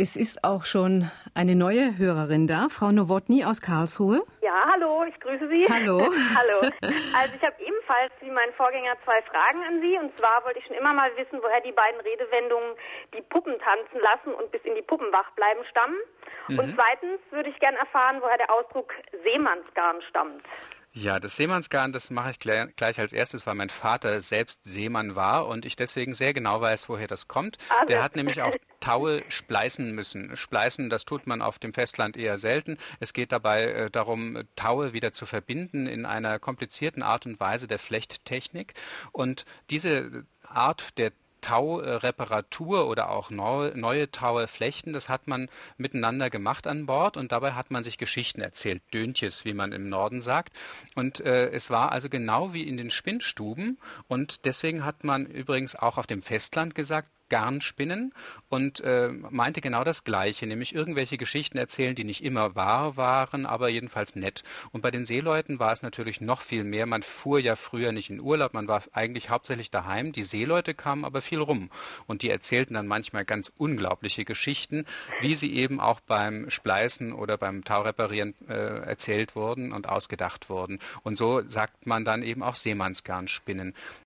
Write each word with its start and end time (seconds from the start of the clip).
Es 0.00 0.16
ist 0.16 0.44
auch 0.44 0.64
schon 0.64 1.10
eine 1.34 1.54
neue 1.54 1.98
Hörerin 1.98 2.46
da, 2.46 2.68
Frau 2.70 2.90
Nowotny 2.90 3.44
aus 3.44 3.60
Karlsruhe. 3.60 4.22
Ja, 4.40 4.64
hallo, 4.72 5.04
ich 5.04 5.20
grüße 5.20 5.46
Sie. 5.46 5.68
Hallo. 5.68 6.00
hallo. 6.40 6.72
Also 7.12 7.34
ich 7.36 7.44
habe 7.44 7.60
ebenfalls 7.60 8.10
wie 8.22 8.30
mein 8.30 8.50
Vorgänger 8.56 8.96
zwei 9.04 9.20
Fragen 9.28 9.60
an 9.62 9.82
Sie. 9.82 9.98
Und 9.98 10.16
zwar 10.16 10.42
wollte 10.46 10.58
ich 10.58 10.64
schon 10.64 10.76
immer 10.76 10.94
mal 10.94 11.10
wissen, 11.18 11.42
woher 11.42 11.60
die 11.60 11.72
beiden 11.72 12.00
Redewendungen 12.00 12.76
die 13.12 13.20
Puppen 13.28 13.58
tanzen 13.60 14.00
lassen 14.00 14.32
und 14.32 14.50
bis 14.50 14.62
in 14.64 14.74
die 14.74 14.80
Puppen 14.80 15.12
wach 15.12 15.30
bleiben 15.32 15.60
stammen. 15.68 16.00
Mhm. 16.48 16.58
Und 16.60 16.74
zweitens 16.74 17.20
würde 17.30 17.50
ich 17.50 17.58
gerne 17.60 17.76
erfahren, 17.76 18.22
woher 18.22 18.38
der 18.38 18.50
Ausdruck 18.50 18.94
Seemannsgarn 19.22 20.00
stammt. 20.08 20.40
Ja, 20.92 21.20
das 21.20 21.36
Seemannsgarn, 21.36 21.92
das 21.92 22.10
mache 22.10 22.30
ich 22.30 22.38
gleich 22.40 22.98
als 22.98 23.12
erstes, 23.12 23.46
weil 23.46 23.54
mein 23.54 23.70
Vater 23.70 24.20
selbst 24.22 24.64
Seemann 24.64 25.14
war 25.14 25.46
und 25.46 25.64
ich 25.64 25.76
deswegen 25.76 26.14
sehr 26.14 26.34
genau 26.34 26.60
weiß, 26.60 26.88
woher 26.88 27.06
das 27.06 27.28
kommt. 27.28 27.58
Also. 27.68 27.86
Der 27.86 28.02
hat 28.02 28.16
nämlich 28.16 28.42
auch 28.42 28.54
Taue 28.80 29.22
spleißen 29.28 29.92
müssen. 29.92 30.36
Spleißen, 30.36 30.90
das 30.90 31.04
tut 31.04 31.28
man 31.28 31.42
auf 31.42 31.60
dem 31.60 31.74
Festland 31.74 32.16
eher 32.16 32.38
selten. 32.38 32.76
Es 32.98 33.12
geht 33.12 33.30
dabei 33.30 33.66
äh, 33.66 33.90
darum, 33.90 34.42
Taue 34.56 34.92
wieder 34.92 35.12
zu 35.12 35.26
verbinden 35.26 35.86
in 35.86 36.06
einer 36.06 36.40
komplizierten 36.40 37.04
Art 37.04 37.24
und 37.24 37.38
Weise 37.38 37.68
der 37.68 37.78
Flechttechnik. 37.78 38.74
Und 39.12 39.44
diese 39.70 40.24
Art 40.42 40.98
der 40.98 41.12
Taureparatur 41.40 42.86
oder 42.88 43.10
auch 43.10 43.30
neue, 43.30 44.10
Taue 44.10 44.46
flechten, 44.46 44.92
das 44.92 45.08
hat 45.08 45.26
man 45.26 45.48
miteinander 45.76 46.30
gemacht 46.30 46.66
an 46.66 46.86
Bord 46.86 47.16
und 47.16 47.32
dabei 47.32 47.52
hat 47.52 47.70
man 47.70 47.82
sich 47.82 47.98
Geschichten 47.98 48.40
erzählt, 48.40 48.82
Döntjes, 48.92 49.44
wie 49.44 49.54
man 49.54 49.72
im 49.72 49.88
Norden 49.88 50.20
sagt. 50.20 50.52
Und 50.94 51.20
äh, 51.20 51.50
es 51.50 51.70
war 51.70 51.92
also 51.92 52.08
genau 52.08 52.52
wie 52.52 52.66
in 52.66 52.76
den 52.76 52.90
Spinnstuben 52.90 53.78
und 54.08 54.46
deswegen 54.46 54.84
hat 54.84 55.04
man 55.04 55.26
übrigens 55.26 55.76
auch 55.76 55.98
auf 55.98 56.06
dem 56.06 56.22
Festland 56.22 56.74
gesagt, 56.74 57.08
Garnspinnen 57.30 58.12
und 58.50 58.80
äh, 58.80 59.08
meinte 59.08 59.62
genau 59.62 59.84
das 59.84 60.04
Gleiche, 60.04 60.46
nämlich 60.46 60.74
irgendwelche 60.74 61.16
Geschichten 61.16 61.56
erzählen, 61.56 61.94
die 61.94 62.04
nicht 62.04 62.22
immer 62.22 62.54
wahr 62.54 62.96
waren, 62.98 63.46
aber 63.46 63.70
jedenfalls 63.70 64.16
nett. 64.16 64.42
Und 64.72 64.82
bei 64.82 64.90
den 64.90 65.06
Seeleuten 65.06 65.58
war 65.58 65.72
es 65.72 65.82
natürlich 65.82 66.20
noch 66.20 66.42
viel 66.42 66.64
mehr. 66.64 66.84
Man 66.84 67.02
fuhr 67.02 67.38
ja 67.38 67.56
früher 67.56 67.92
nicht 67.92 68.10
in 68.10 68.20
Urlaub, 68.20 68.52
man 68.52 68.68
war 68.68 68.82
eigentlich 68.92 69.30
hauptsächlich 69.30 69.70
daheim. 69.70 70.12
Die 70.12 70.24
Seeleute 70.24 70.74
kamen 70.74 71.04
aber 71.04 71.22
viel 71.22 71.40
rum 71.40 71.70
und 72.06 72.22
die 72.22 72.30
erzählten 72.30 72.74
dann 72.74 72.86
manchmal 72.86 73.24
ganz 73.24 73.52
unglaubliche 73.56 74.24
Geschichten, 74.24 74.84
wie 75.20 75.34
sie 75.34 75.54
eben 75.54 75.80
auch 75.80 76.00
beim 76.00 76.50
Spleißen 76.50 77.12
oder 77.12 77.38
beim 77.38 77.64
Taureparieren 77.64 78.34
äh, 78.48 78.52
erzählt 78.52 79.36
wurden 79.36 79.72
und 79.72 79.88
ausgedacht 79.88 80.50
wurden. 80.50 80.80
Und 81.02 81.16
so 81.16 81.42
sagt 81.46 81.86
man 81.86 82.04
dann 82.04 82.22
eben 82.22 82.42
auch 82.42 82.56
Seemannsgarnspinnen. 82.56 83.74